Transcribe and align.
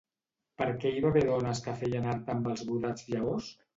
Per 0.61 0.67
què 0.83 0.93
hi 0.95 1.03
va 1.03 1.11
haver 1.13 1.23
dones 1.27 1.61
que 1.67 1.75
feien 1.83 2.07
art 2.15 2.33
amb 2.37 2.51
els 2.53 2.65
brodats 2.71 3.07
llavors? 3.13 3.53